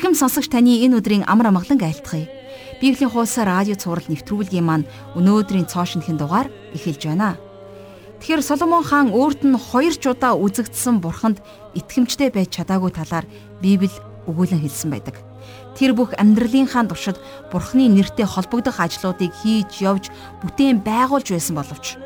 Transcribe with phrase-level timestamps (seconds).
[0.00, 2.24] Ирхэм сонсогч таны энэ өдрийн амар амгалан айлтгая.
[2.80, 7.36] Библийн хуудасаар радио цаураар нэвтрүүлгийн маань өнөөдрийн цоо шинхэн дугаар эхэлж байна.
[8.16, 11.44] Тэгэхээр Соломон хаан өөрт нь хоёр ч удаа үзэгдсэн бурханд
[11.76, 13.28] итгэмжтэй байж чадаагүй талаар
[13.60, 13.92] Библи
[14.24, 15.20] өгүүлэн хэлсэн байдаг.
[15.76, 17.20] Тэр бүх амьдралынхаа туршид
[17.52, 20.08] бурхны нэртэй холбогдох ажлуудыг хийж явж
[20.40, 22.00] бүтээн байгуулж байсан боловч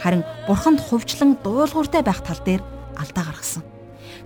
[0.00, 2.64] харин бурханд хувьчлан дуулууртай байх тал дээр
[2.96, 3.75] алдаа гаргасан.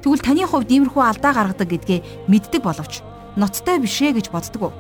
[0.01, 3.05] Тэгвэл таны хувьд иймэрхүү алдаа гаргадаг гэдгээ мэддэг боловч
[3.37, 4.73] ноцтой бишээ гэж боддог?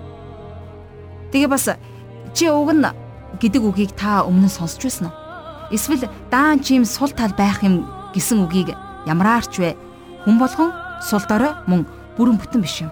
[1.32, 1.76] Тэгээ бас
[2.32, 2.88] чи уг нь
[3.36, 5.16] гэдэг үгийг та өмнө нь сонсч байсан уу?
[5.70, 7.84] Эсвэл даан чим сул тал байх юм
[8.16, 8.72] гэсэн үгийг
[9.04, 9.76] ямраарч вэ?
[10.24, 10.72] Хүн болгон
[11.04, 11.84] сул дорой мөн
[12.16, 12.90] бүрэн бүтэн биш юм.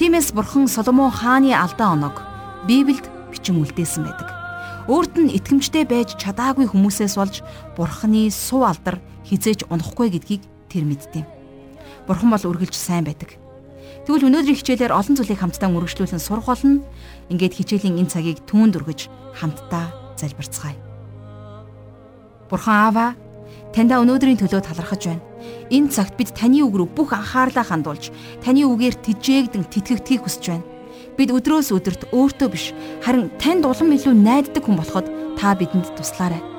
[0.00, 2.24] Тиймээс бурхан Соломон хааны алдаа оног
[2.66, 4.28] Библиэд бичин үлдээсэн байдаг.
[4.88, 7.44] Өөрт нь итгэмжтэй байж чадаагүй хүмүүсээс болж
[7.76, 8.96] бурханы суу алдар
[9.28, 11.24] хизээж унахгүй гэдгийг тэр мэддэв.
[12.06, 13.36] Бурхан бол үргэлж сайн байдаг.
[14.08, 16.80] Тэгвэл өнөөдрийн хичээлээр олон зүйлийг хамтдаа үргэлжлүүлэн сурах болно.
[17.28, 20.76] Ингээд хичээлийн энэ цагийг түүнд өргөж хамтдаа залбирцгаая.
[22.48, 23.06] Бурхан Аава,
[23.76, 25.24] таньда өнөөдрийн төлөө талархаж байна.
[25.68, 28.08] Энэ цагт бид таны үг рүү бүх анхаарлаа хандуулж,
[28.40, 30.68] таны үгээр тижээгдэн тэтгэгдхийг хүсэж байна.
[31.20, 32.72] Бид өдрөөс өдөрт өөртөө биш,
[33.04, 36.57] харин танд улам илүү найддаг хүн болоход та бидэнд туслаарай.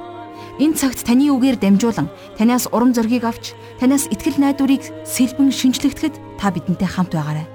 [0.60, 6.52] Энэ цагт таны үгээр дамжуулан танаас урам зоригийг авч танаас итгэл найдварыг сэлбэн шинжлэхтгэд та
[6.52, 7.48] бидэнтэй хамт байгаарай.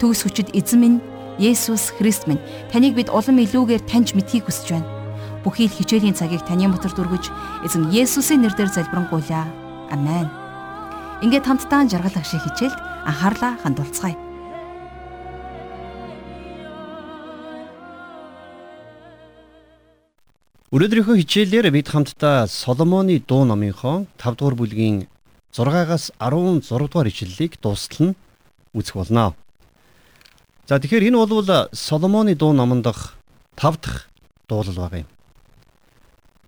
[0.00, 0.98] Төгс хүчит эзэн минь
[1.36, 2.40] Есүс Христ минь
[2.72, 4.88] таныг бид улам илүүгээр таньж мэдхийг хүсэж байна.
[5.44, 7.28] Бүхий л хичээлийн цагийг таны мотор дүргэж
[7.68, 9.44] эзэн Есүсийн нэрээр залбирanгуйлаа.
[9.92, 10.32] Амен.
[11.20, 14.27] Ингээд хамтдаа жаргал агшиг хичээлд анхаарлаа хандуулцгаая.
[20.68, 25.08] Өнөөдрийнхөө хичээлээр бид хамтдаа Соломоны дуу номынхоо 5 дугаар бүлгийн
[25.48, 28.16] 6-аас 16 дугаар ишлэлийг дуустал нь
[28.76, 29.32] үзэх болно.
[30.68, 33.16] За тэгэхээр энэ бол Соломоны дуу номонд дах
[33.56, 34.12] 5 дахь
[34.44, 35.08] дуулал баг юм.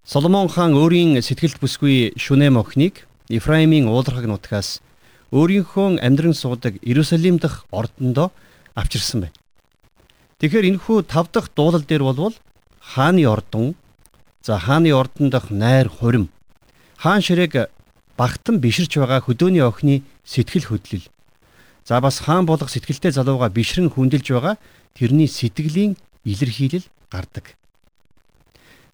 [0.04, 4.84] Соломон хаан өөрийн сэтгэлд бүсгүй шүнэм охиныг Ефраимийн уулархаг нутгаас
[5.32, 8.36] өөрийнхөө амьдран суудаг Иерусалим дахь ордондоо
[8.76, 9.36] авчирсан байна.
[10.44, 12.36] Тэгэхээр энэхүү 5 дахь дуулал дээр болвол
[12.84, 13.80] хааны ордон
[14.42, 16.30] За хааны ордон дах найр хурим.
[16.96, 17.68] Хаан ширээг
[18.16, 21.08] багтан биширч байгаа хөдөөний охины сэтгэл хөдлөл.
[21.84, 24.56] За бас хаан болох сэтгэлтэй залууга бишрэн хүндэлж байгаа
[24.96, 27.56] тэрний сэтгэлийн илэрхийлэл гардаг.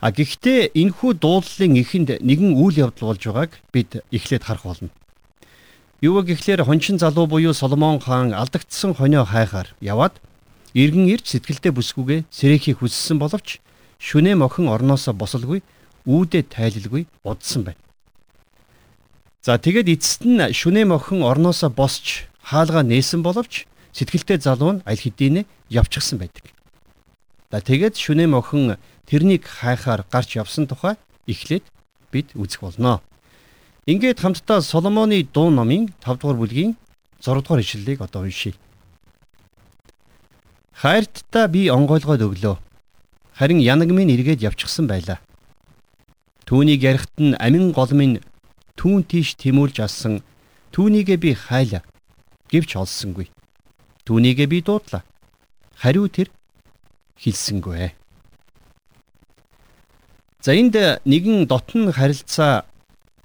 [0.00, 4.90] А гэхдээ энэхүү дуулалын эхэнд нэгэн үйл явдал болж байгааг бид эхлээд харах болно.
[6.02, 10.20] Юу гэхлээр хончин залуу буюу Соломон хаан алдагдсан хонио хайхаар яваад
[10.74, 13.64] иргэн ирж сэтгэлдээ бүсгүйгээ сэрэхийг хүссэн боловч
[14.06, 15.60] шүнэм охин орноосоо босолгүй
[16.06, 17.82] үүдээ тайлалгүй удсан байна.
[19.42, 25.02] За тэгээд эцэст нь шүнэм охин орноосоо босч хаалгаа нээсэн боловч сэтгэлтэй залуу нь аль
[25.02, 26.54] хэдийнэ явчихсан байдаг.
[27.50, 28.78] За тэгээд шүнэм охин
[29.10, 30.94] тэрнийг хайхаар гарч явсан тухай
[31.26, 31.66] эхлээд
[32.14, 33.02] бид үзэх болно.
[33.90, 36.78] Ингээд хамтдаа Соломоны дуу номын 5 дугаар бүлгийн
[37.18, 38.54] 6 дугаар ишлэлийг одоо уншийе.
[40.74, 42.65] Хайрттай би онгойлгоод өглөө
[43.38, 45.20] харин янаг минь эргээд явчихсан байлаа.
[46.48, 48.24] Түүнийг ярихт нь амин гол минь
[48.80, 50.24] түүн тийш тэмүүлж алсан
[50.72, 51.84] түүнийгээ би хайлаа
[52.48, 53.28] гэвч олсонгүй.
[54.08, 55.04] Түүнийгээ би дуудлаа.
[55.76, 56.32] Хариу тэр
[57.20, 57.92] хэлсэнгүй.
[60.40, 62.64] За энд нэгэн дотн харилцаа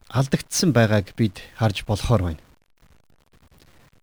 [0.09, 2.41] алдагдсан байгааг бид харж болохоор байна.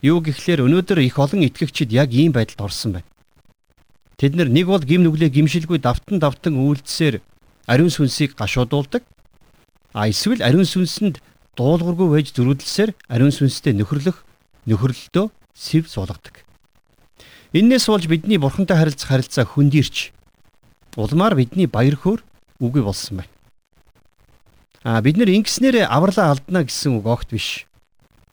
[0.00, 3.08] Юу гэхлээр өнөөдөр их олон итгэгчид яг ийм байдалд орсон байна.
[4.19, 7.23] Тэд нэг бол гим нүглээ гимшилгүй давтан давтан үйлдсээр
[7.70, 9.06] ариун сүнсийг гашуудуулдаг.
[9.94, 11.23] А эсвэл ариун сүнсэнд
[11.55, 14.26] дуулуургүй байж зөрүүдлсээр ариун сүнстэй нөхөрлөх
[14.67, 16.43] нөхөрлөлтөө сэв суулгадаг.
[17.55, 20.11] Иннээс болж бидний бурхантай харилцах харилцаа хөндөрч
[20.99, 22.20] улмаар бидний баяр хөөр
[22.59, 23.32] үгүй болсон байна.
[24.82, 27.70] А бид нар ингэснээр авралаа алдна гэсэн үг огт биш.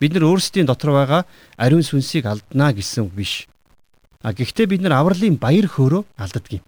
[0.01, 1.21] Бид нар өөрсдийн дотор байгаа
[1.61, 3.33] ариун сүнсийг алдна гэсэн үг биш.
[4.25, 6.65] А гэхдээ бид нар авралын баяр хөөрөө алддаг юм.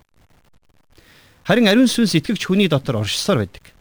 [1.42, 3.74] Харин ариун сүнс итгэгч хүний дотор оршсоор байдаг.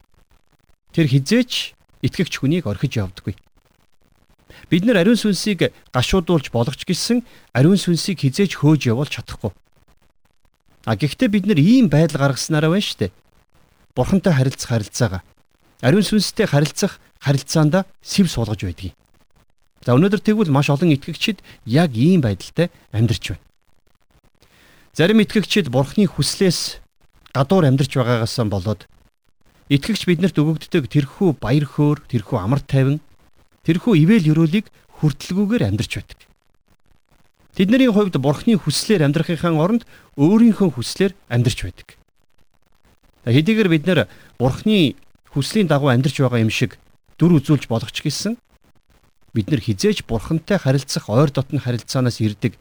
[0.97, 3.37] Тэр хизээч итгэгч хүнийг орхиж явдаггүй.
[4.73, 7.21] Бид нар ариун сүнсийг гашуудуулж болгоч гисэн
[7.53, 9.53] ариун сүнсийг хизээч хөөж явуулж чадахгүй.
[10.89, 13.13] А гэхдээ бид нар ийм байдал гаргаснараа байна штэ.
[13.93, 15.23] Бурхантай харилцах харилцаагаа
[15.85, 18.97] ариун сүнстэй харилцах харилцаанда сэв суулгаж байдгийг.
[19.85, 23.46] За өнөөдөр тэгвэл маш олон итгэгчид яг ийм байдалтай амьдарч байна.
[24.97, 26.81] Зарим итгэгчид бурхны хүслээс
[27.37, 28.89] гадуур амьдарч байгаагаас болоод
[29.69, 33.05] итгэгч биднэрт өгөгддөг тэрхүү баяр хөөр, тэрхүү амар тайван,
[33.69, 36.21] тэрхүү ивэл өрөөлийг хүртэлгүйгээр амьдарч байдаг.
[37.53, 39.85] Тэдний хувьд бурхны хүслээр амьдрахынхаа оронд
[40.17, 42.01] өөрийнхөө хүслээр амьдрч байдаг.
[43.29, 44.09] Хэдийгээр бид нэр
[44.41, 44.97] бурхны
[45.29, 46.81] хүслийн дагуу амьдрч байгаа юм шиг
[47.21, 48.41] дүр үзүүлж болох ч гэсэн
[49.37, 52.57] бид нар хизээж бурхантай харилцах ойр дотны харилцаанаас ирдэг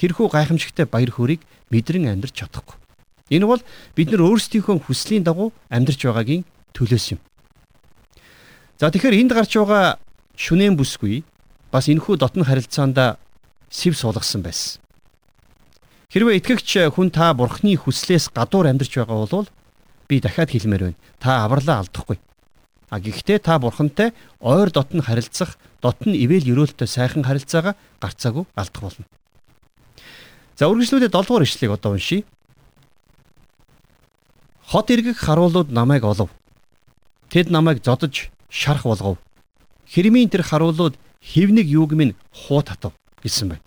[0.00, 2.80] тэрхүү гайхамшигтай баяр хөөргийг мэдрэн амьдрч чадахгүй.
[3.30, 3.62] Энэ бол
[3.94, 6.42] бид нар өөрсдийнхөө хүслийн дагуу амьдрч байгаагийн
[6.74, 7.20] төлөөс юм.
[8.80, 10.00] За тэгэхээр энд гарч байгаа
[10.34, 11.22] шүнэн бүсгүй
[11.70, 13.20] бас энэхүү дотн харилцаанд
[13.70, 14.82] сэв суулгасан байсан.
[16.10, 19.46] Хэрвээ итгэгч хүн та бурхны хүслээс гадуур амьдарч байгаа бол
[20.10, 20.98] би дахиад хэлмээр байна.
[21.22, 22.18] Та авралаа алдахгүй.
[22.90, 24.10] А гэхдээ та бурхантай
[24.42, 29.06] ойр дотн харилцах, дотн ивэл өрөөлтөй сайхан харилцаагаа гарцаагүй алдах болно.
[30.60, 32.28] За үргэлжлүүлээд 7 дугаар ишлэгийг одоо уншийе.
[34.68, 36.28] Хот эргэх харуулууд намайг олов.
[37.32, 39.16] Тэд намайг зодож шарах болгов.
[39.88, 42.92] Хэрмийн тэр харуулууд хевнэг юуг минь хуу татав
[43.24, 43.64] гэсэн байна.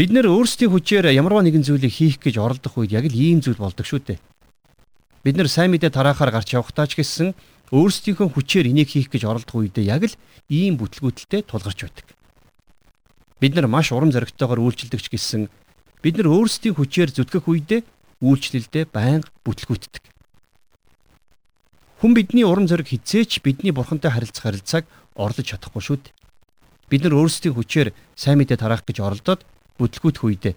[0.00, 3.60] Бид нэр өөрсдийн хүчээр ямарваа нэгэн зүйлийг хийх гэж оролдох үед яг л ийм зүйл
[3.60, 4.18] болдог шүү дээ.
[5.28, 7.36] Бид нэр сайн мэдээ тараахаар гарч явахдаа ч гэсэн
[7.68, 10.16] өөрсдийнхөө хүчээр энийг хийх гэж оролдох үедээ яг л
[10.48, 12.16] ийм бүтлгүүтэлтэй тулгарч байдаг.
[13.42, 15.50] Бид нар маш урам зоригтойгоор үйлчлдэг ч гэсэн
[15.98, 17.82] бид нар өөрсдийн хүчээр зүтгэх үедээ
[18.22, 20.04] үйлчлэлдээ байнга бүтлгүүтдэг.
[21.98, 24.86] Хүн бидний урам зориг хизээч бидний бурхантай харилцах харилцааг
[25.18, 26.14] орлож чадахгүй шүү дээ.
[26.86, 29.42] Бид нар өөрсдийн хүчээр сайн мэдээ тараах гэж оролдоод
[29.74, 30.54] бүтлгүүтэх үедээ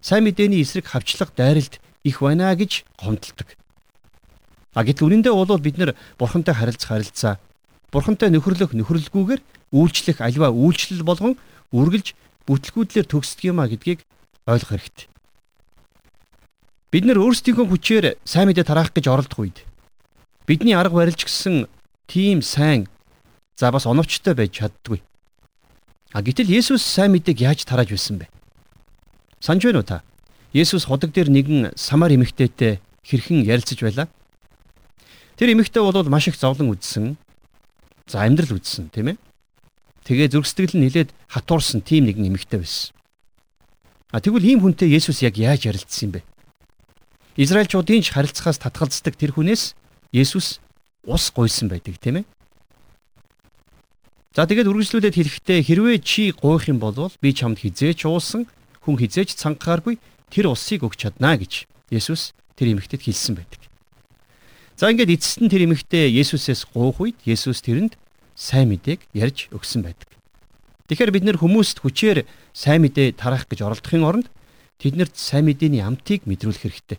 [0.00, 3.48] сайн мэдээний эсрэг хавчлах дайралт их байна гэж гомдолдог.
[4.74, 7.34] А гэтэл үнэндээ бол бид нар бурхантай харилцах харилцаа
[7.92, 9.42] бурхантай нөхөрлөх нөхөрлөлгүйгээр
[9.74, 11.36] үйлчлэх альва үйлчлэл болгон
[11.72, 12.14] үргэлж
[12.46, 14.04] бүтлгүүдлэр төгсдөг юм а гэдгийг
[14.46, 15.06] ойлгох хэрэгтэй.
[16.90, 19.58] Бид нар өөрсдийнхөө хүчээр сайн мэдээ тараах гэж оролдох үед
[20.50, 21.70] Бидний арга барил ч гэсэн
[22.10, 22.88] тийм сайн
[23.54, 24.98] за бас оновчтой байж чаддгүй.
[26.10, 28.26] А гэтэл Есүс сайн мэдээг яаж тарааж байсан бэ?
[29.38, 30.02] Санж байна уу та?
[30.50, 34.10] Есүс ходог дээр нэгэн самар эмэгтэйтэй хэрхэн ярилцаж байлаа?
[35.38, 37.14] Тэр эмэгтэй бол маш их зовлон үзсэн.
[38.10, 39.16] За амьдрал үзсэн, тийм ээ?
[40.04, 42.94] Тэгээ зүрхсэтгэл нь нилээд хатуурсан тийм нэгэн эмэгтэй байсан.
[44.10, 46.26] А тэгвэл ийм хүнтэй Есүс яг яаж ярилцсан юм бэ?
[47.38, 49.78] Израильчуудын ч харилцахаас татгалздаг тэр хүнээс
[50.10, 50.58] Есүс
[51.06, 52.26] ус гуйсан байдаг тийм ээ.
[54.34, 58.50] За тэгээд үргэлжлүүлээд хэлэхдээ хэрвээ чи гуйх юм бол би чамд хизээч уусан
[58.82, 60.00] хүн хизээч цангахааргүй
[60.30, 63.60] тэр усыг өгч чаднаа гэж Есүс тэр эмэгтэйд хэлсэн байдаг.
[64.80, 67.99] За ингээд эцэст нь тэр эмэгтэй Есүсээс гуйх үед Есүс тэрэнд
[68.40, 70.08] сайн мэдээг ярьж өгсөн байдаг.
[70.88, 72.24] Тэгэхээр бид нэр хүмүүст хүчээр
[72.56, 74.32] сайн мэдээ тараах гэж оролдохын оронд
[74.80, 76.98] тэднэрт сайн мэдээний амтыг мэдрүүлэх хэрэгтэй.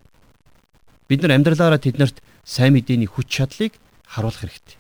[1.10, 3.74] Бид нар амьдралаараа тэднэрт сайн мэдээний хүч чадлыг
[4.06, 4.78] харуулах хэрэгтэй.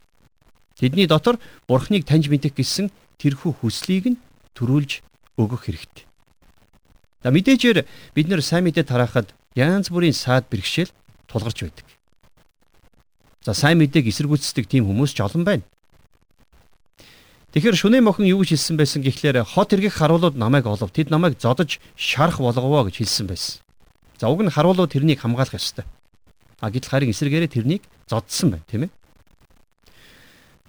[0.77, 4.21] Тэдний дотор Бурхныг таньж мэдэх гэсэн тэрхүү хүслийг нь
[4.53, 5.01] төрүүлж
[5.41, 6.05] өгөх хэрэгтэй.
[7.25, 10.93] За мэдээжээр бид нэр сайн мэдээ тараахад янз бүрийн саад бэрхшээл
[11.25, 11.87] тулгарч байдаг.
[13.41, 15.65] За сайн мэдээг эсэргүүцдэг тийм хүмүүс ч олон байна.
[17.51, 20.87] Тэгэхээр шүнэн мохон юу гэж хэлсэн байсан гэхлээр хот эргэх харуулууд намайг олов.
[20.95, 23.59] Тэд намайг зодож шарах болговоо гэж хэлсэн байсан.
[24.15, 25.83] За уг нь харуулууд тэрнийг хамгаалах ёстой.
[26.63, 28.91] А гэтэл харин эсрэгээрээ тэрнийг зодсон байна, тийм ээ.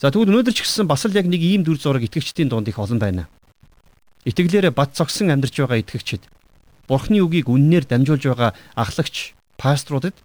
[0.03, 2.83] За тэгвэл өнөөдөр ч гэсэн бас л яг нэг ийм дүр зураг итгэгчдийн дунд их
[2.83, 3.31] олон байна.
[4.27, 6.27] Итгэлээрээ бат цогсон амьдарч байгаа итгэгчид
[6.91, 10.19] Бурхны үгийг үннээр дамжуулж байгаа ахлагч пасторудад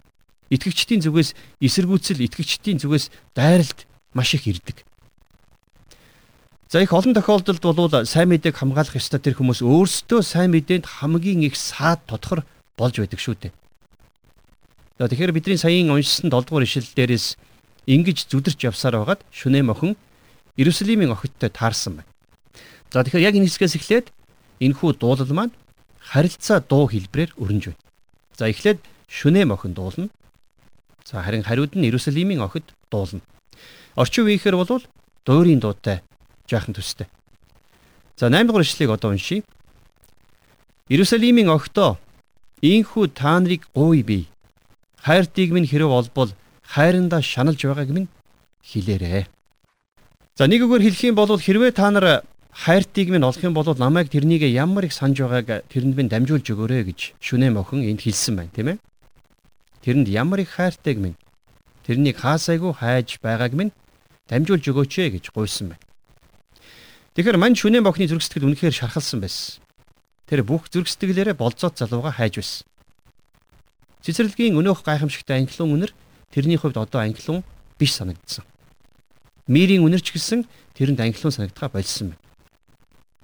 [0.49, 3.85] итгэгчдийн зүгээс эсэргүүцэл итгэгчдийн зүгээс дайралт
[4.17, 4.81] маш их ирдэг.
[6.69, 11.47] За их олон тохиолдолд бол сайн мэдээг хамгаалах ёстой тэр хүмүүс өөрсдөө сайн мэдээнд хамгийн
[11.47, 12.43] их саад тодхор
[12.75, 13.53] болж байдаг шүү дээ.
[14.99, 17.39] За тэгэхээр бидний саяын уншсан 7 дугаар ишлэл дээрээс
[17.87, 19.95] ингэж зүдэрч явсаар байгаад шүнээ мохин
[20.59, 22.11] Иерусалимийн охидтой таарсан байна.
[22.91, 24.07] За тэгэхээр яг энэ хэсгээс эхлээд
[24.59, 25.55] энэхүү дуулал маань
[26.03, 27.83] харилцаа дуу хэлбрээр өрнөж байна.
[28.35, 30.11] За эхлээд шүнээ мохин дуулна.
[31.07, 33.23] За харин хариуд нь Иерусалимийн охид дуулна.
[33.95, 34.83] Орчин үеийнхэр бол
[35.23, 36.03] дуурийн дуутай
[36.49, 37.07] жаахан төстэй.
[38.17, 39.43] За 8 дугаар ишлэгийг одоо уншийе.
[40.89, 41.99] Иерусалимийн охидоо
[42.61, 44.25] ийхүү та нарыг гуй бий
[45.03, 46.31] хайртыг минь хэрэг олбол
[46.63, 48.07] хайрандаа шаналж байгааг минь
[48.63, 49.27] хэлээрээ.
[50.37, 54.09] За нэг үгээр хэлэх юм бол хэрвээ та нар хайртыг минь олох юм бол намайг
[54.09, 58.51] тэрнийг ямар их санаж байгааг тэрэнд минь дамжуулж өгөөрэй гэж шүнээ мохин энд хэлсэн байна
[58.55, 58.77] тийм ээ.
[59.85, 61.17] Тэрэнд ямар их хайртайг минь
[61.85, 63.71] тэрнийг хаасайгүй хайж байгааг минь
[64.27, 65.86] дамжуулж өгөөч ээ гэж гуйсан байна.
[67.17, 69.65] Тэгэхээр мань шүнээ мохны зүрх сэтгэл үнэхээр шархалсан байсан.
[70.29, 72.69] Тэр бүх зүрх сэтгэлээрээ болцоод залууга хайж байсан.
[74.05, 75.91] Цэцэрлэгийн өнөөх гайхамшигтай анхлын үнэр
[76.29, 77.41] тэрний хувьд одоо анхлын
[77.81, 78.45] биш санагдсан.
[79.49, 80.45] Мирийн үнэр ч гэсэн
[80.77, 82.21] тэрэнд анхлын санагдгаа болсон байна.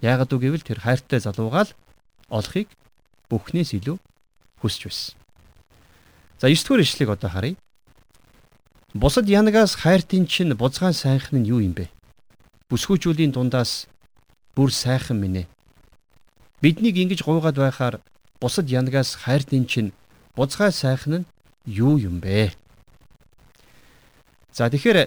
[0.02, 1.70] Яагад үг гэвэл тэр хайртай залуугаал
[2.34, 2.74] олохыг
[3.30, 4.02] бүхнээс илүү
[4.58, 5.14] хүсэж байсан.
[6.42, 7.62] За 9 дугаар ишлэгийг одоо харъя.
[8.98, 11.94] Бусад янагаас хайртын чинь бузгаан сайхан нь юу юм бэ?
[12.74, 13.86] Бүсгүүчүүлийн дундаас
[14.58, 15.46] бүр сайхан минь.
[16.58, 17.96] Биднийг ингэж гуйгаад байхаар
[18.42, 19.94] бусад янагаас хайртын чинь
[20.34, 21.30] бузгай сайхан нь
[21.70, 22.50] юу юм бэ?
[24.50, 25.06] За тэгэхээр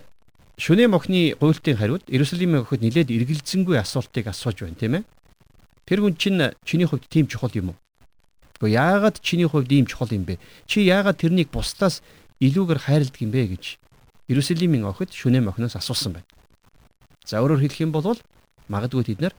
[0.62, 5.04] шүнээ мохны гуйлтын хариуд Иерусалимын охид нилээд эргэлзэнгүй асуултыг асууж байна тийм ээ.
[5.90, 7.78] Тэр хүн чинь чиний хувьд тийм чухал юм уу?
[8.62, 10.38] Гэхдээ яагаад чиний хувьд ийм чухал юм бэ?
[10.70, 12.06] Чи яагаад тэрнийг бусдаас
[12.38, 13.64] илүүгээр хайрладаг юм бэ гэж
[14.30, 16.35] Иерусалимын охид шүнээ мохноос асуусан байна.
[17.26, 18.14] За өөрөөр хэлэх юм бол
[18.71, 19.35] магадгүй тэд нар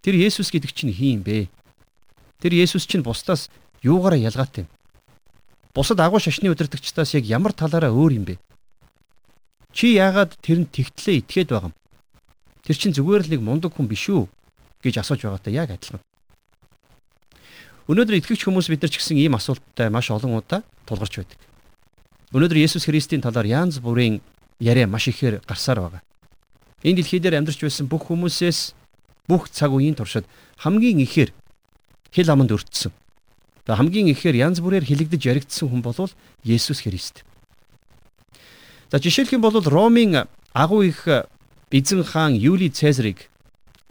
[0.00, 1.52] тэр Есүс гэдэг чинь хин бэ?
[2.40, 3.52] Тэр Есүс чинь бусдаас
[3.84, 4.72] юугаараа ялгаатай юм?
[5.76, 8.40] Бусад агуу шашны удирдагчдаас яг ямар талаараа өөр юм бэ?
[9.76, 11.76] Чи яагаад тэрэнд тэгтлээ итгээд байгаа юм?
[12.64, 14.24] Тэр чинь зүгээр л нэг мундаг хүн биш үү
[14.80, 16.00] гэж асууж байгаатай яг адилхан.
[17.88, 21.40] Өнөөдөр итгэгч хүмүүс бид нар ч гэсэн ийм асуулттай маш олон удаа тулгарч байдаг.
[22.32, 24.20] Өнөөдөр Есүс Христийн талаар янз бүрийн
[24.60, 26.02] яриа маш ихээр гарсаар байгаа.
[26.82, 28.74] Энэ дэлхий дээр амьдарч байсан бүх хүмүүсээс
[29.26, 30.24] бүх цаг үеийн туршид
[30.62, 31.34] хамгийн ихээр
[32.14, 32.94] хэл аманд өртсөн.
[33.66, 36.10] Тэгээ хамгийн ихээр янз бүрээр хилэгдэж яригдсан хүн бол
[36.46, 37.26] Есүс Христ.
[38.88, 41.04] За жишээлх юм бол Ромын агуу их
[41.70, 43.28] эзэн хаан Юли Цезарыг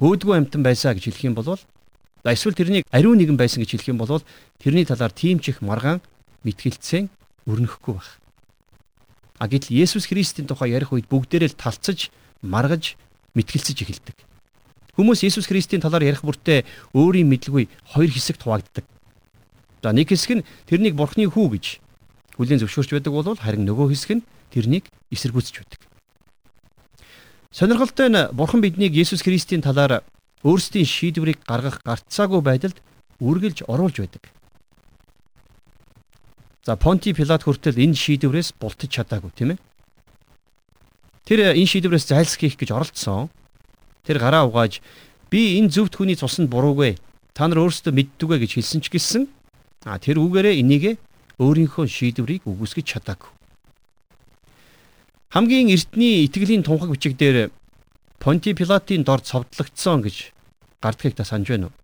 [0.02, 1.60] хөөдгөө амтан байсаа гэж хэлэх юм бол
[2.26, 4.24] эсвэл тэрнийг ариун нэгэн байсан гэж хэлэх юм бол
[4.58, 6.02] тэрний талаар тийм ч их маргаан
[6.42, 7.10] мэтгэлцэн
[7.46, 8.18] өрнөхгүй байх.
[9.38, 12.10] А гэтэл Есүс Христийн тухай ярих үед бүгдээрээ л талцаж,
[12.42, 12.98] маргаж,
[13.34, 14.18] мэтгэлцэж эхэлдэг.
[14.98, 16.66] Хүмүүс Есүс Христийн талаар ярих бүртээ
[16.98, 18.86] өөрийн мэдлгүй хоёр хэсэгт хуваагддаг.
[19.84, 21.66] За нэг хэсэг нь тэрнийг Бурхны хүү гэж
[22.38, 25.82] хүлээн зөвшөөрч байдаг бол харин нөгөө хэсэг нь тэрнийг эсэргүүцэж байдаг.
[27.54, 30.04] Сонирхолтой нь Бурхан биднийг Есүс Христийн талаар
[30.44, 32.78] өөрсдийн шийдвэрийг гаргах гарцаагүй байдалд
[33.22, 34.30] үргэлж оруулж байдаг.
[36.66, 39.60] За Понти Пилат хүртэл энэ шийдвэрээс бултаж чадаагүй тийм ээ.
[41.28, 43.28] Тэр энэ шийдвэрээс зайлсхийх гэж оролдсон.
[44.08, 44.80] Тэр гараа угааж
[45.28, 46.96] би энэ зөвхт хүний цуснд буруугүй.
[47.36, 49.28] Та нар өөрсдөө мэддүгэ гэж хэлсэн ч гэсэн
[49.84, 50.96] а тэр үгээрээ энийг
[51.36, 53.28] өөрийнхөө шийдвэрийг үгүйсгэж чадаагүй.
[55.36, 57.52] Хамгийн эртний итгэлийн тунхаг бичиг дээр
[58.24, 60.32] Понти Пилатын дор цовдлогдсон гэж
[60.80, 61.76] гардахыг та санаж байна уу?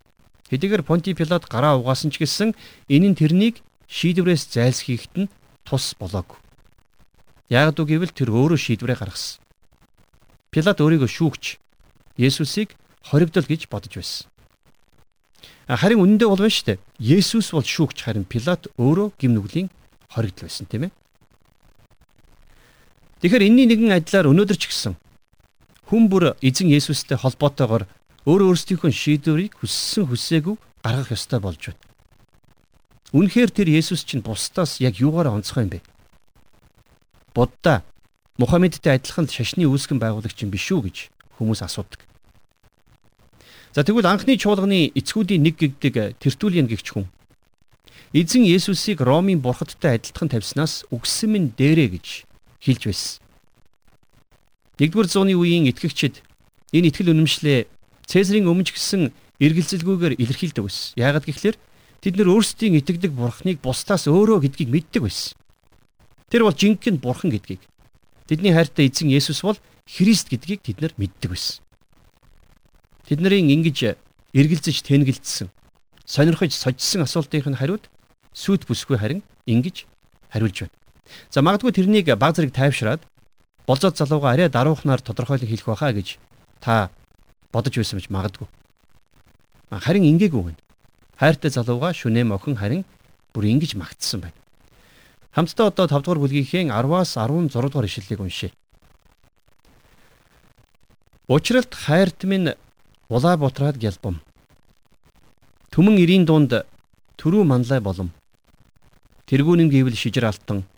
[0.50, 2.56] Хэдийгээр Понти Пилат гараа угаасан ч гэсэн
[2.88, 3.60] энэ нь тэрнийг
[3.92, 5.32] шийдвэрээс зайлсхийхт нь
[5.68, 6.43] тус болоогүй.
[7.54, 9.38] Яг үг гэвэл тэр өөрөө шийдвэрээ гаргасан.
[10.50, 11.62] Пилат өөрийгөө шүүгч
[12.18, 12.74] Есүсийг
[13.06, 14.26] хоригдол гэж бодож байсан.
[15.70, 16.82] Харин үнэндээ бол шүү дээ.
[16.98, 19.70] Есүс бол шүүгч харин Пилат өөрөө гимнүглийн
[20.10, 20.92] хоригдол байсан тийм ээ.
[23.22, 24.98] Тэгэхээр энэний нэгэн адилаар өнөөдөр ч гэсэн
[25.94, 27.86] хүн бүр эзэн Есүстэй холбоотойгоор
[28.26, 31.82] өөр өөрсдийнхөө шийдвэрийг хүссэн хүсээгүй гаргах ёстой болж байна.
[33.14, 35.93] Үнэхээр тэр Есүс чинь бусдаас яг юугаар онцгой юм бэ?
[37.34, 37.84] Будда
[38.38, 40.98] Мухаммедтэй адилхан шашны үүсгэн байгуулагч юм биш үү гэж
[41.38, 42.02] хүмүүс асуудаг.
[43.74, 47.10] За тэгвэл анхны чуулганы эцгүүдийн нэг гэгдэг Тертулиан гэгч хүн
[48.14, 52.26] эзэн Есүсийг Ромын бурхадтай адилтхан тавьснаас үгсэн минь дээрэ гэж
[52.62, 53.22] хэлж байсан.
[54.78, 56.22] Нэгдүгээр зууны үеийн итгэгчид
[56.74, 57.66] энэ итгэл үнэмшлээ
[58.06, 59.10] Цэсарын өмнө ч гэсэн
[59.42, 60.94] эргэлзэлгүйгээр илэрхийлдэг байсан.
[60.98, 61.58] Яагаад гэвэл
[62.04, 65.40] Тэд нэр өөрсдийн итгэдэг бурхныг бусдаас өөрөө гэдгийг мэддэг байсан.
[66.34, 67.62] Тэр бол жинхэнэ бурхан гэдгийг.
[68.26, 71.62] Тэдний хайртай эзэн Есүс бол Христ гэдгийг тэд нар мэддэг байсан.
[73.06, 73.94] Тэднэрийн ингэж
[74.34, 75.54] эргэлзэж тэнгэлдсэн
[76.10, 77.86] сонирхож сожсон асуултын хариуд
[78.34, 79.86] сүйт бүсгүй харин ингэж
[80.34, 80.76] хариулж байна.
[81.30, 83.06] За магадгүй тэрнийг баг зэрэг тайвшраад
[83.70, 86.18] болзоод залууга арай даруухнаар тодорхойлон хэлэх байхаа гэж
[86.66, 86.90] та
[87.54, 88.48] бодож байсан гэж магадгүй.
[89.70, 90.64] Харин ингээгүй байна
[91.20, 92.84] хайртай залууга шүнэм охин харин
[93.34, 94.43] бүр ингэж магтсан байна.
[95.34, 98.52] Хамтдаа одоо 5 дугаар бүлгийнхээ 10-аас 16 дугаар ишлэлийг уншъя.
[101.28, 102.54] Учралт хайрт минь
[103.10, 104.22] улаа бутраад гялбам.
[105.74, 106.54] Түмэн ирийн дунд
[107.18, 108.14] төрүү манлай болом.
[109.26, 110.70] Тэргүүнэн гэвэл шижир алтан.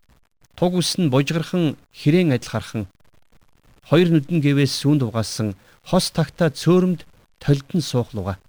[0.55, 2.87] Туг ус нь бужгархан хэрээн адил хархан.
[3.83, 7.03] Хоёр нүдэн гэвээс сүүнд угаасан хос тагта цөөрөмд
[7.43, 8.39] толдон суухлуга.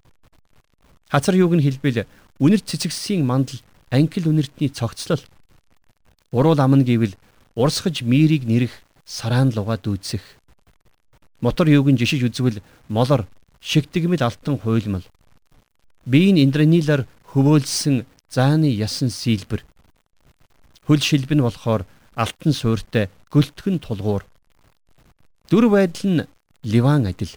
[1.10, 2.06] Хацар юуг нь хэлбэл
[2.38, 3.58] үнэр цэцэгсийн мандал
[3.90, 5.18] ангил үнэртний цогцлол
[6.32, 7.14] уруул амна гэвэл
[7.54, 8.72] урсгаж мэрийг нэрэх
[9.04, 10.22] сараан луга дүүцэх.
[11.40, 13.26] Мотор юуг нь жишиж үзвэл молор
[13.60, 15.04] шигтгмэл алтан хуйлмал.
[16.06, 19.62] Биеийн индранилаар хөвөөлсөн зааны ясан сийлбэр
[20.86, 21.82] хөл шилбэн болохоор
[22.14, 24.22] алтан суурьтай гөлтгөн тулгуур.
[25.50, 26.26] Дүр байдал нь
[26.62, 27.34] ливан адил.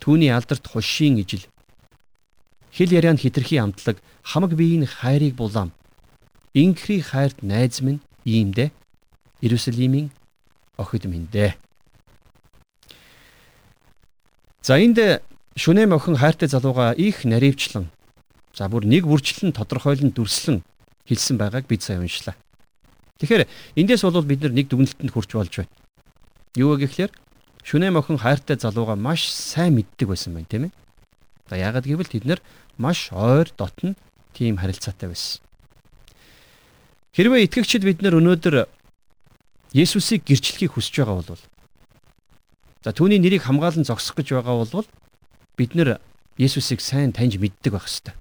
[0.00, 1.48] Түүний алдарт хушийн ижил.
[2.76, 5.72] Хэл ярианд хитрхи амтлаг хамаг биеийн хайрыг булаам.
[6.54, 8.70] Инкри хайрт найз минь иймдэ
[9.40, 10.10] Иерусалимийн
[10.78, 11.54] охид минь дээ.
[14.62, 14.98] За энд
[15.58, 17.90] шүнэм охин хайртай залууга их наривчлан
[18.54, 20.62] за бүр нэг бүрчлэн тодорхойлон дүрслэн
[21.10, 22.38] хэлсэн байгааг бид сайн уншлаа.
[23.18, 25.74] Тэгэхээр эндээс бол бид нэг дүгнэлтэнд хүрч болж байна.
[26.54, 27.10] Юу вэ гэхээр
[27.66, 30.72] шүнэм охин хайртай залууга маш сайн мэддэг байсан байна тийм ээ.
[31.50, 32.40] За яагаад гэвэл тэд нар
[32.78, 33.98] маш ойр дотн
[34.32, 35.42] тийм харилцаатай байсан.
[37.14, 38.66] Хэрвээ итгэгчид бид нар өнөөдөр
[39.70, 41.42] Есүсийг гэрчлэхийг хүсэж байгаа бол
[42.82, 44.86] за түүний нэрийг хамгаалan зогсох гэж байгаа бол
[45.54, 46.02] бид нар
[46.34, 48.18] Есүсийг сайн таньж мэддэг байх ёстой.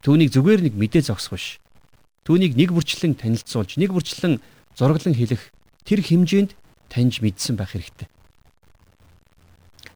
[0.00, 1.60] Түүнийг зүгээр нэг мэдээ зогсох биш.
[2.24, 4.40] Түүнийг нэг бүрчлэн танилцуулж, нэг бүрчлэн
[4.72, 5.52] зураглан хэлэх
[5.84, 6.56] тэр хэмжээнд
[6.88, 8.08] таньж мэдсэн байх хэрэгтэй.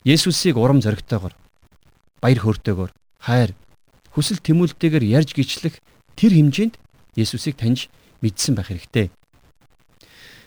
[0.04, 1.32] Есүсийг урам зоригтойгоор
[2.20, 2.92] баяр хөөртэйгөр
[3.25, 3.56] хайр
[4.12, 5.80] хүсэл тэмүүлтэйгээр ярьж гичлэх
[6.16, 6.76] тэр хэмжээнд
[7.17, 7.88] Есүсийг таньж
[8.23, 9.11] мэдсэн байх хэрэгтэй.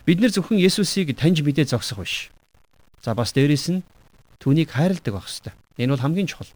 [0.06, 2.30] Бид нэр зөвхөн Есүсийг таньж мэдээ зогсох биш.
[3.04, 3.84] За бас дээрэс нь
[4.40, 5.54] түүнийг хайрладаг байх хэрэгтэй.
[5.80, 6.52] Энэ бол хамгийн чухал.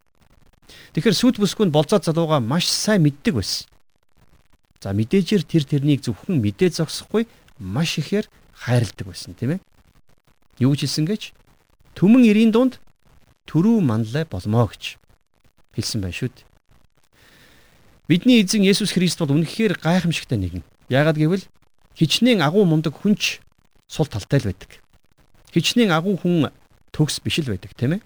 [0.92, 3.68] Тэгэхээр сүд бүсгүнд болцоод залууга маш сайн мэддэг байсан.
[4.80, 7.26] За мэдээжэр тэр тэрнийг зөвхөн мэдээ зогсохгүй
[7.58, 9.60] маш ихээр хайрладаг байсан тийм ээ.
[10.60, 11.22] Юу гэж хэлсэн гэж?
[11.98, 12.78] Түмэн эрийн дунд
[13.50, 15.00] төрүү манлай болмоо гэж
[15.74, 16.46] хэлсэн байна шүү дээ.
[18.08, 20.64] Бидний эзэн Есүс Христ бол үнэхээр гайхамшигтай нэгэн.
[20.88, 21.44] Яагаад гэвэл
[21.92, 23.44] хичнээн агуу мундаг хүнч
[23.84, 24.80] сул талтай л байдаг.
[25.52, 26.48] Хичнээн агуу хүн
[26.88, 28.02] төгс биш л байдаг, тийм ээ.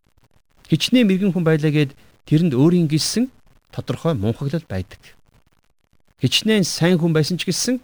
[0.75, 1.95] Хичнээн мэрэгэн хүн байлаа гэд
[2.27, 3.31] тэрэнд өөрийн гисэн
[3.71, 4.99] тодорхой мунхаглал байдаг.
[6.19, 7.79] Хичнээн сайн хүн байсан ч гэсэн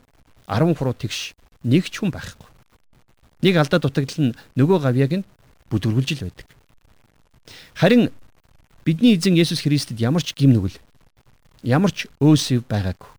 [0.50, 2.50] 10 фуруу тэгш нэг ч хүн байхгүй.
[3.46, 5.28] Нэг алдаа дутагдал нь нөгөө гавьяг нь
[5.70, 6.50] бүдүргэлж л байдаг.
[7.78, 8.11] Харин
[8.83, 10.83] бидний эзэн Есүс Христэд ямар ч гим нүгэл
[11.62, 13.10] ямар ч өөсөв байгаагүй.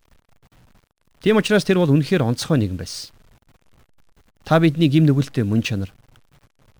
[1.19, 3.11] Тийм учраас тэр бол үнэхээр онцгой нэгэн байсан.
[4.47, 5.91] Та бидний гим нүгэлтэй мөн чанар.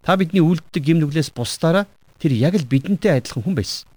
[0.02, 1.86] Та бидний үлддэг гим нүглээс бусдаараа
[2.18, 3.88] тэр яг л бидэнтэй адилхан хүн байсан.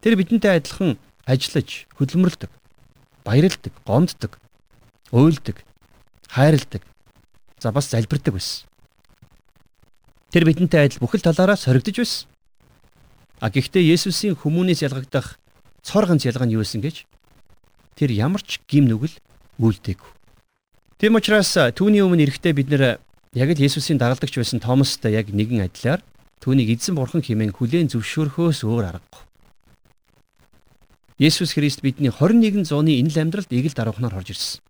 [0.00, 0.96] Тэр бидэнтэй адилхан
[1.28, 2.50] ажиллаж, хөдөлмөрлөдөг,
[3.24, 4.32] баярлдаг, гомддог,
[5.12, 5.60] уйлдаг,
[6.32, 6.82] хайрладаг.
[7.60, 8.64] За бас залбирдаг байсан.
[10.32, 12.28] Тэр бидэнтэй адил бүхэл талаараа соригдож байсан.
[13.40, 15.36] А гэхдээ Есүсийн хүмүүнээс ялгагдах
[15.86, 17.06] цор ганц ялгаа нь юу вэ гэж
[17.94, 19.14] тэр ямар ч гим нүгэл
[19.62, 20.10] үлдээгүй.
[20.98, 22.98] Тэм учраас түүний өмнө эрэхтэй бид нэр
[23.38, 26.02] яг л Есүсийн дагалдагч байсан Томастай яг нэгэн адилаар
[26.42, 29.22] түүнийг эзэн бурхан хэмээн хүлээн зөвшөөрөхөөс өөр аргагүй.
[31.22, 34.60] Есүс Христ бидний 21 зууны энэ л амьдралд ийг л даруухнаар орж ирсэн.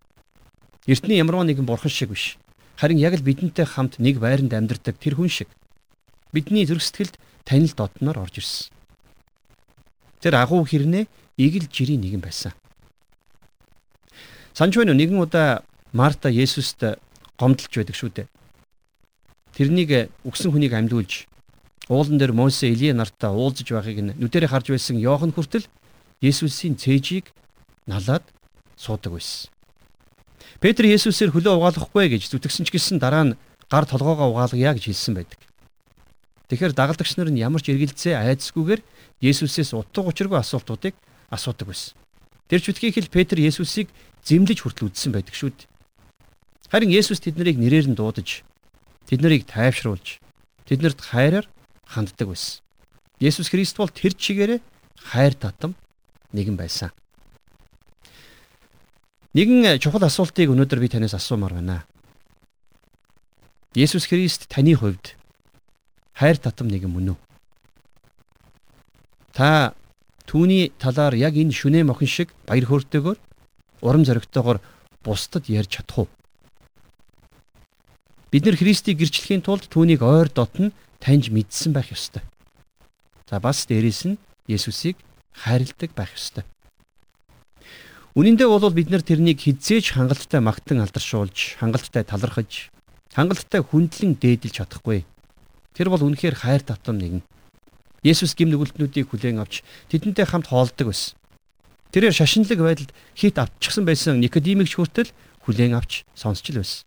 [0.86, 2.38] Эртний ямарваа нэгэн бурхан шиг биш.
[2.76, 5.48] Харин яг л бидэнтэй хамт нэг байранд амьдардаг тэр хүн шиг
[6.30, 8.75] бидний зүрх сэтгэлд танил дотноор орж ирсэн.
[10.26, 11.06] Тэр агуу хэрнээ
[11.38, 12.50] игэл жирийн нэгэн байсан.
[14.58, 15.62] Уу нэгэн удаа
[15.94, 16.82] Марта Есүст
[17.38, 18.26] гомдолж байдаг шүү дээ.
[19.54, 21.30] Тэрнийг үгсэн хүнийг амьдуулж
[21.86, 25.70] уулан дээр Мосе Илие нартаа уулзж нь нүдэрэ харж байсан Йохан хүртэл
[26.18, 27.30] Есүсийн цээжийг
[27.86, 28.26] налаад
[28.74, 29.54] суудаг байсан.
[30.58, 33.38] Петр Есүсээр хөлөө угаалгахгүй гэж зүтгэсэн ч гэсэн дараа нь
[33.70, 35.38] гар толгоогоо угаалгая гэж хэлсэн байдаг.
[36.50, 38.82] Тэгэхээр дагалдагч нар нь ямар ч эргэлзээ айдсгүйгээр
[39.20, 40.94] Есүсээс утга учиргүй асуултуудыг
[41.32, 41.96] асуудаг байсан.
[42.48, 43.88] Тэр ч үтгийг хэл Петр Есүсийг
[44.22, 45.68] зэмлэж хүртэл үдсэн байдаг шүү дээ.
[46.68, 48.44] Харин Есүс тэднийг нэрээр нь дуудаж
[49.08, 50.20] тэднийг тайвшруулж
[50.68, 51.46] тэднэрт хайраар
[51.86, 52.60] ханддаг байсан.
[53.22, 54.60] Есүс Христ бол тэр чигээрээ
[55.00, 55.72] хайр татам
[56.36, 56.92] нэгэн байсан.
[59.32, 61.86] Нэгэн чухал асуултыг өнөөдөр би танаас асуумаар байна.
[63.72, 65.16] Есүс Христ таны хувьд
[66.12, 67.25] хайр татам нэгэн мөн үү?
[69.36, 69.76] Та
[70.24, 73.20] түүний талаар яг энэ шүнээ мохин шиг баяр хөөртэйгээр
[73.84, 74.64] урам зоригтойгоор
[75.04, 76.08] бусдад ярьж чадах уу?
[78.32, 80.72] Бид нэр Христийг гэрчлэхийн тулд түүнийг ойр дотн
[81.04, 82.24] таньж мэдсэн байх ёстой.
[83.28, 84.16] За бас дээрэс нь
[84.48, 84.96] Есүсийг
[85.36, 86.48] хайрладаг байх ёстой.
[88.16, 92.72] Үнэн дээр бол бид нар тэрнийг хизээж хангалттай магтан алдаршуулж, хангалттай талархаж,
[93.12, 95.04] хангалттай хүндлэн дээдэлж чадахгүй.
[95.76, 97.20] Тэр бол үнэхээр хайр татам нэгэн.
[98.06, 101.18] Есүс гим нүгэлтнүүдийг хүлээн авч тэдэнтэй хамт хоолдог байсан.
[101.90, 105.10] Тэрээр шашинлаг байдалд хит авчихсан байсан Никодимыг хүртэл
[105.42, 106.86] хүлээн авч сонсч л байсан.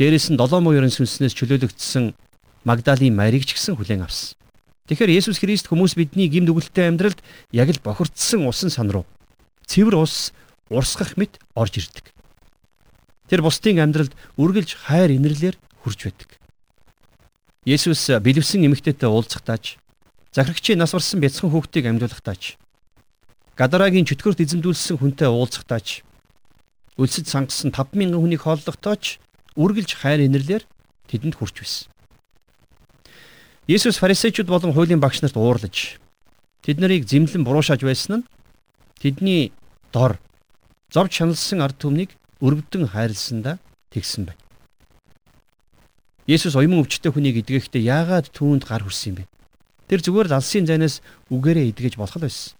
[0.00, 2.16] Дээрээс нь 7 муурын сүнснээс чөлөөлөгдсөн
[2.64, 4.40] Магдалийн Марийг ч гэсэн хүлээн авсан.
[4.88, 7.20] Тэгэхээр Есүс Христ хүмүүс бидний гим нүгэлттэй амьдралд
[7.52, 9.04] яг л бохирдсан усан сан руу
[9.70, 10.34] цэвэр ус
[10.66, 12.10] урсгах мэт орж ирдэг.
[13.30, 15.54] Тэр бусдын амьдралд үргэлж хайр инэрлэр
[15.86, 16.39] хүрч байдаг.
[17.68, 19.76] Есүс бэлэвсэн эмэгтэйтэй уулзахтаач
[20.32, 22.56] захирагчийн нас барсан бяцхан хүүхдийг амьдуулахдаач
[23.52, 26.00] Гадарагийн чөтгөрт эзэмдүүлсэн хүнтэй уулзахдаач
[26.96, 29.20] өлсөд сангасан 5000 хүнийг хооллохдооч
[29.60, 30.64] үргэлж хайр инэрлэр
[31.12, 31.92] тэдэнд хүрч байсан.
[33.68, 36.00] Есүс фарисеучуд болон хуулийн багш нарт уурлаж
[36.64, 38.28] тэд нарыг зэмлэн буруушааж байсан нь
[39.04, 39.52] тэдний
[39.92, 40.16] дор
[40.88, 43.60] зовж шаналсан ард түмнийг өрөвдөн хайрлсандаа
[43.92, 44.49] тэгсэн байна.
[46.30, 49.24] Есүс оюун өвчтөе хүнийг эдгэхдээ яагаад түүнд гар хүрсэн юм бэ?
[49.90, 52.54] Тэр зүгээр л алсын зайнаас үгээрээ эдгэж болох л байсан.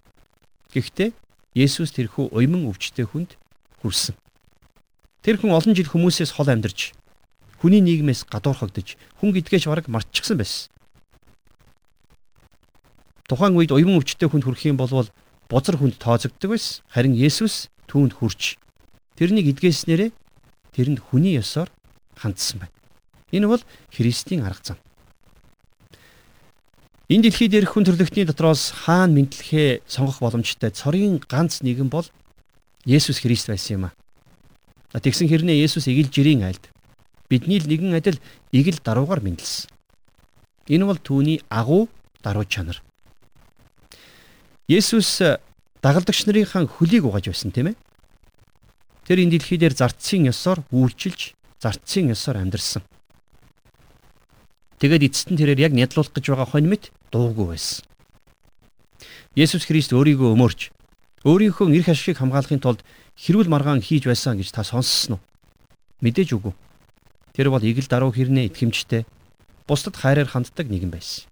[0.74, 1.14] Гэхдээ
[1.54, 3.38] Есүс тэрхүү уйман өвчтөе хүнд
[3.78, 4.18] хүрсэн.
[5.22, 6.98] Тэр хүн олон жил хүмүүсээс хол амьдарч
[7.62, 10.66] хүний нийгмээс гадуурхагдж хүн гэдгээч бараг мартчихсан байсан.
[13.30, 15.06] Тухайн үед уйман өвчтөе хүнд хүрэх юм бол
[15.46, 16.82] бузар хүнд тооцогддог байсан.
[16.90, 18.58] Харин Есүс түүнд хүрч
[19.14, 20.10] тэрнийг эдгээснээрээ
[20.74, 21.70] тэрэнд хүний ёсоор
[22.18, 22.79] хандсан байна.
[23.32, 24.78] Энэ бол Христийн арга зам.
[27.10, 32.06] Энэ дэлхий дээрх хүн төрлөختний дотроос хаана мэдлэхээ сонгох боломжтой цорын ганц нэгэн бол
[32.86, 33.94] Есүс Христ байсан юм а.
[34.94, 36.70] Тэгсэн хэрнээ Есүс игэл жирийн айлд
[37.26, 38.18] бидний л нэгэн адил
[38.54, 39.70] игэл даруугаар мэдлсэн.
[40.70, 41.90] Энэ бол түүний агуу
[42.22, 42.78] даруй чанар.
[44.70, 45.18] Есүс
[45.82, 47.76] дагалдагч нарынхаа хөлийг угааж байсан тийм ээ.
[49.06, 52.86] Тэр энэ дэлхий дээр зартсын ёсоор үйлчилж, зартсын ёсоор амьдарсан.
[54.80, 57.84] Тэгээд эцэст нь тэрээр яг нядлуулах гэж байгаа хонь мэт дуугүй байсан.
[59.36, 60.72] Есүс Христ өөрийгөө өмөрч
[61.28, 62.80] өөрийнхөө эрх ашигыг хамгаалахын тулд
[63.20, 65.24] хэрүүл маргаан хийж байсан гэж та сонссон уу?
[66.00, 66.56] Мэдээж үгүй.
[67.36, 69.04] Тэр бол игэл даруй хэрнээ итгэмжтэй
[69.68, 71.28] бусдад хайраар ханддаг нэгэн байсан.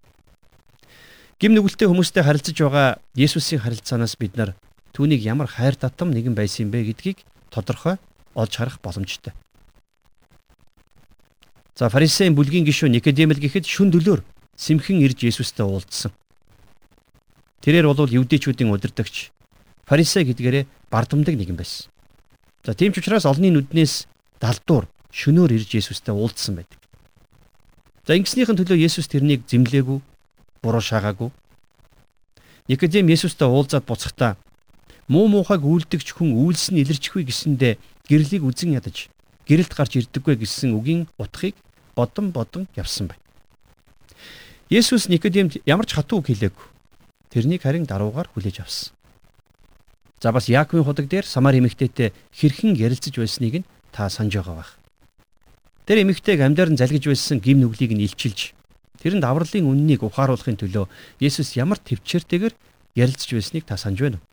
[1.40, 4.52] Гим нүгэлтэй хүмүүстэй харилцаж байгаа Есүсийн харилцаанаас бид нар
[4.92, 7.96] түүнийг ямар хайр татам нэгэн байсан юм бэ гэдгийг тодорхой
[8.37, 9.32] олж харах боломжтой.
[11.79, 14.27] За фарисеийн бүлгийн гишүүн Никодем л гэхэд шүн дөлөөр
[14.59, 16.11] сэмхэн ирж Есүстэй уулзсан.
[17.62, 19.31] Тэрээр бол евдээчүүдийн удирдагч
[19.87, 21.87] фарисей гэдгээрээ бардамдаг нэгэн байсан.
[22.67, 24.11] За тийм ч учраас олонний нүднээс
[24.43, 26.83] далдуур шөнөөр ирж Есүстэй уулзсан байдаг.
[28.11, 30.03] За ингэснийхэн төлөө Есүс тэрнийг зэмлээгүй,
[30.59, 31.31] буруу шаагаагүй.
[32.67, 34.35] Никодем Есүстэй уулзаад буцахдаа
[35.07, 37.79] муу муухайг үйлдэгч хүн үйлс нь илэрчихвэ гэсэндэ
[38.11, 39.14] гэрлийг үзен ядаж
[39.47, 41.55] гэрэлт гарч ирдэггүй гэсэн үгийн утгыг
[41.98, 43.22] бодон бодон явсан байна.
[44.70, 46.66] Есүс Никодемд ямар ч хатуу хэлээгүй.
[47.34, 48.94] Тэрнийг харин даруугаар хүлээж авсан.
[50.22, 54.72] За бас Яаковын худаг дээр Самар эмэгтэйтэй хэрхэн ярилцаж байсныг нь та санаж байгаа бах.
[55.87, 58.54] Тэр эмэгтэйг амьдаар нь залгиж байсан гим нүглийг нь илчилж
[59.02, 60.90] тэрэнд авралын үннийг ухааруулахын төлөө
[61.22, 62.54] Есүс ямар төвчээртэйгээр
[62.98, 64.26] ярилцж байсныг та санаж байна уу?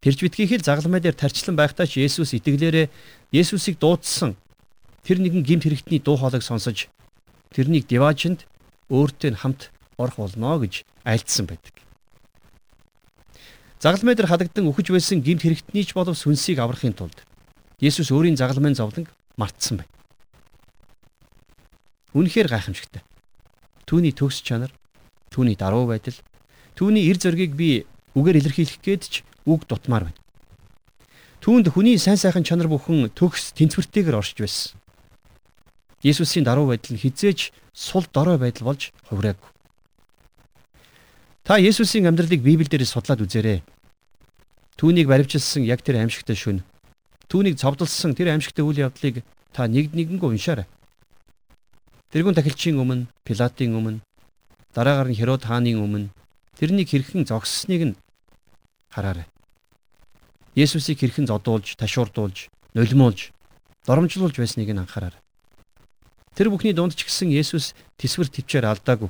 [0.00, 2.86] Тэрж битгийхэл загламай дээр тарчлан байхдаа ч Есүс итгэлээрээ
[3.34, 4.38] Есүсийг дуудсан
[5.06, 6.90] тэр нэгэн гимт хэрэгтний дуу хоолойг сонсож
[7.54, 8.42] тэрнийг диваачнд
[8.90, 9.70] өөртөө хамт
[10.02, 11.78] орох болно гэж айлдсан байдаг.
[13.78, 17.22] Загалмай дээр хадагдан үхэж байсан гимт хэрэгтний ч болов сүнсийг аврахын тулд
[17.78, 19.92] Есүс өөрийн загалмайн зовлон мартсан байна.
[22.16, 23.04] Үнэхээр гайхамшигтай.
[23.84, 24.72] Түүний төгс чанар,
[25.28, 26.16] түүний даруй байдал,
[26.74, 27.84] түүний эр зөргийг би
[28.16, 29.14] үгээр илэрхийлэх гээд ч
[29.44, 30.20] үг дутмаар байна.
[31.44, 34.80] Түүнд хүний сайн сайхан чанар бүхэн төгс тэнцвэртэйгээр оршиж байсан.
[36.02, 39.50] Есүсийн даруй байдал нь хизээж сул дорой байдал болж хувраагүй.
[41.44, 43.62] Та Есүсийн амьдралыг Библиэлд судлаад үзээрэй.
[44.76, 46.60] Түүнийг баривчилсан яг тэр аимшигтай шүн.
[47.28, 49.24] Түүнийг цовдлсон тэр аимшигтай үйл явдлыг
[49.56, 50.66] та нэг нэгэнгөө уншаарай.
[52.12, 54.04] Тэрүүн тахилчийн өмнө, Пилатын өмнө,
[54.76, 56.12] дараагаар нь Херод хааны өмнө
[56.54, 57.98] тэрнийг хэрхэн зогссоныг нь
[58.92, 59.26] хараарай.
[60.54, 63.32] Есүсийг хэрхэн зодуулж, ташуурдуулж, нулимуулж,
[63.84, 65.25] доромжлуулж байсныг нь анхаараарай.
[66.36, 69.08] Тэр бүхний дунд ч гэсэн Есүс тэсвэр төвчээр алдаагүй.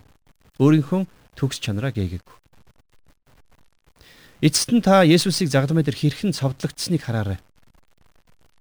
[0.63, 2.37] Өөрийнхөө төгс чанараа гээгээгүй.
[4.47, 7.43] Эцэст нь та Есүсийг загламай дээр хэрхэн цовдлогдсныг хараарай.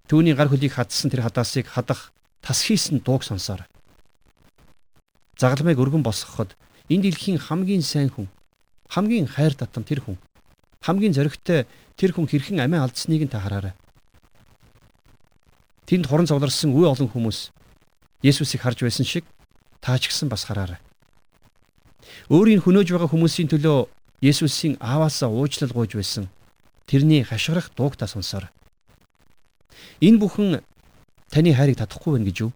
[0.09, 2.09] Түүний гар хөлийг хадсан тэр хадаасыг хадах
[2.41, 3.69] тас хийсэн дууг сонсоорой.
[5.37, 6.57] Загламайг өргөн босгоход
[6.89, 8.33] энэ дэлхийн хамгийн сайн хүн,
[8.89, 10.17] хамгийн хайр татам тэр хүн,
[10.81, 11.69] хамгийн зоригтой
[12.01, 13.77] тэр хүн хэрхэн амиа алдсныг нь та хараарай.
[15.85, 17.53] Тэнд хорон зовлорсон үе олон хүмүүс
[18.23, 19.25] Есүсийг харж байсан шиг
[19.81, 20.79] та ч гэсэн бас хараарай.
[22.29, 23.87] Өөрийн хөнөөж байгаа хүмүүсийн төлөө
[24.21, 26.29] Есүсийн ааваасаа уучлал гуйж байсан
[26.85, 28.49] тэрний хашгирах дууг та сонсоор.
[30.01, 30.61] Энэ бүхэн
[31.29, 32.51] таны хайрыг татахгүй байна гэж юу?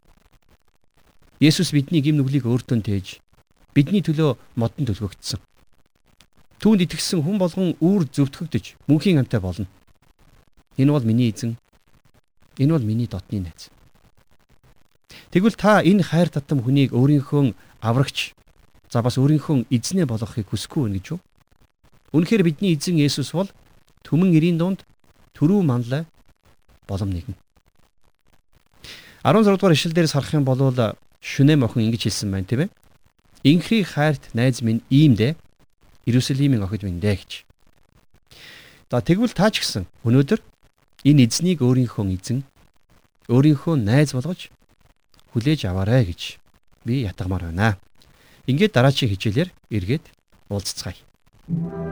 [1.40, 3.20] Есүс бидний гим нүглийг өөртөө тээж
[3.74, 5.40] бидний төлөө модон төлгөгдсөн.
[6.60, 9.68] Түүнд итгэсэн хүн болгон үүр зөвтгөгдөж мөнхийн амтай болно.
[10.78, 11.56] Энэ бол миний эзэн.
[12.60, 13.72] Энэ бол миний дотны найз.
[15.30, 18.34] Тэгвэл та энэ хайр татам хүнийг өөрийнхөө аврагч
[18.90, 21.20] За бас өөрийнхөө эзнээ болгохыг хүсэхгүй байна гэж юу?
[22.10, 23.46] Үнэхээр бидний эзэн Есүс бол
[24.02, 24.82] түмэн эрийн дунд
[25.38, 26.10] төрүү манлай
[26.90, 27.38] болом нэгэн.
[29.22, 30.58] 16 дугаар ишлэл дээрс харах юм бол
[31.22, 32.74] шүнэм охин ингэж хэлсэн байна тийм ээ.
[33.46, 35.38] Инхрий хайрт найз минь иймдээ
[36.10, 37.46] Иерусалимийн охид минь дээ гэж.
[38.90, 40.42] За тэгвэл таа ч гэсэн өнөөдөр
[41.06, 42.42] энэ эзнийг өөрийнхөө эзэн
[43.30, 44.50] өөрийнхөө найз болгож
[45.34, 46.22] хүлээж аваарэ гэж
[46.86, 47.78] би ятгамаар байна.
[48.48, 50.06] Ингээд дараачийн хичээлээр эргээд
[50.50, 51.89] уулзцгаая.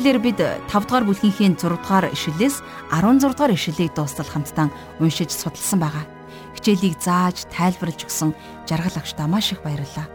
[0.00, 5.76] Хичээлээр бид 5 дугаар бүлгийнхээ 6 дугаар ишлэлээс 16 дугаар ишлэлийг дуустал хамтдаа уншиж судалсан
[5.76, 6.08] байгаа.
[6.56, 8.32] Хичээлийг зааж тайлбарлаж өгсөн
[8.64, 10.08] жаргал агштаа маш их баярлалаа.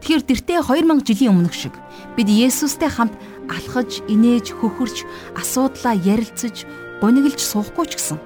[0.00, 1.76] Тэгэхээр тэртээ 2000 жилийн өмнөх шиг
[2.16, 3.12] бид Есүстэй хамт
[3.52, 5.04] алхаж, инээж, хөхөрч,
[5.36, 6.64] асуудлаа ярилцаж,
[7.04, 8.16] гуниглж суухгүй ч гэсэн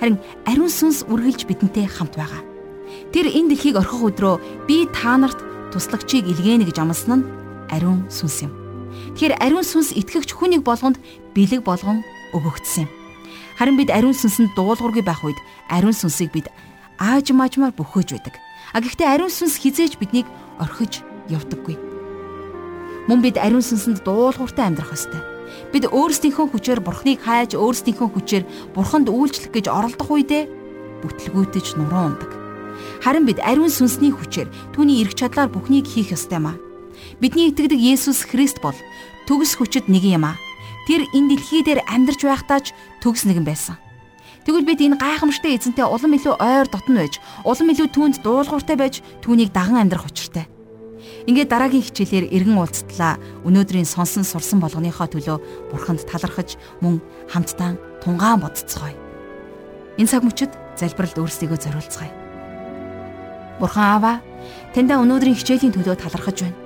[0.00, 0.16] харин
[0.48, 2.40] ариун сүнс үргэлж бидэнтэй хамт байгаа.
[3.12, 5.36] Тэр энэ дэлхийг орхих өдрөө би та нарт
[5.68, 7.28] туслагчийг илгээнэ гэж амласан нь
[7.68, 8.63] ариун сүнс юм.
[9.14, 10.98] Тэгэхээр ариун сүнс итгэгч хүнийг болгонд
[11.34, 12.02] бэлэг болгон
[12.34, 12.90] өгөгдсөн юм.
[13.58, 15.38] Харин бид ариун сүнсэнд дуулуургүй байх үед
[15.70, 16.50] ариун сүнсийг бид
[16.98, 18.34] ааж маажмаар бөхөөж байдаг.
[18.74, 20.26] А гэхдээ ариун сүнс хизээж биднийг
[20.58, 21.78] орхиж явдаггүй.
[23.06, 25.22] Мөн бид ариун сүнсэнд дуулууртай амьдрах ёстой.
[25.70, 30.50] Бид өөрсдийнхөө хүчээр бурхныг хайж өөрсдийнхөө хүчээр бурханд үйлчлэх гэж оролдох үедээ
[31.04, 32.30] бүтлгүүтэж нуруу ундаг.
[33.04, 36.56] Харин бид ариун сүнсний хүчээр түүний эрх чадлаар бүхнийг хийх ёстой маа.
[37.20, 38.74] Бидний итгэдэг Есүс Христ бол
[39.30, 40.40] төгс хүчит нэг юм аа.
[40.90, 43.78] Тэр энэ дэлхий дээр амьдарч байхдаа ч төгс нэгэн байсан.
[44.44, 47.16] Тэгвэл бид энэ гайхамшигтай эзэнтэй улам илүү ойр дотн байж,
[47.48, 50.44] улам илүү түүнд дуулууртай байж түүнийг даган амьдрах учиртай.
[51.24, 53.16] Ингээд дараагийн хичээлээр эргэн уулзтлаа.
[53.48, 57.00] Өнөөдрийн сонсон сурсан болгоныхоо төлөө бурханд талархаж мөн
[57.32, 58.92] хамтдаа тунгаан бодцгоё.
[59.96, 62.12] Энэ цаг мөчид залбиралд өөрсдийгөө зориулцгаая.
[63.60, 64.12] Бурхан Аава,
[64.76, 66.63] таньда өнөөдрийн хичээлийн төлөө талархаж байна.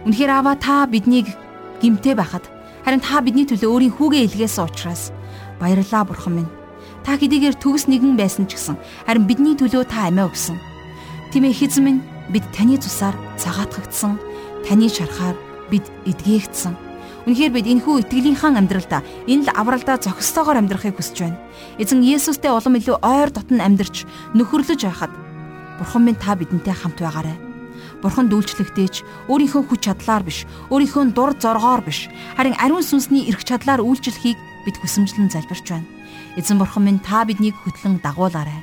[0.00, 1.28] Үнэхээр Аава та биднийг
[1.84, 2.48] гимтэй байхад
[2.88, 5.12] харин та бидний төлөө өөрийн хүүгээ илгээсэн учраас
[5.60, 6.52] баярлалаа бурхан минь.
[7.04, 10.56] Та хэдийгээр төгс нэгэн байсан ч гэсэн харин бидний төлөө та амиа өгсөн.
[11.36, 12.00] Тимээ хэзэн минь
[12.32, 14.16] бид таны цусаар цагаатгагдсан,
[14.64, 15.36] таны шарахаар
[15.68, 16.72] бид эдгээгдсэн.
[17.28, 21.40] Үнэхээр бид энэхүү итгэлийнхэн амьдралдаа энэ л авралдаа зохистойгоор амьдрахыг хүсэж байна.
[21.76, 25.12] Эзэн Есүстэй улам илүү ойр дотн амьдарч нөхөрлөж байхад
[25.76, 27.49] Бурхан минь та бидэнтэй хамт байгаарай
[28.00, 33.84] Бурхан дүүлчлэгдээч өөрийнхөө хүч чадлаар биш, өөрийнхөө дур зоргоор биш, харин ариун сүнсний эрх чадлаар
[33.84, 35.88] үйлчлэхийг бид хүсэмжлэн залбирч байна.
[36.40, 38.60] Эзэн Бурхан минь та биднийг хөтлөн дагуулаарай.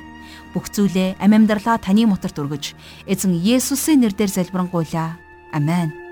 [0.54, 2.74] Бүх зүйлээ амь амьдралаа таны моторт өргөж,
[3.06, 5.20] эзэн Есүсийн нэрээр залбирanгуйлаа.
[5.52, 6.07] Амен.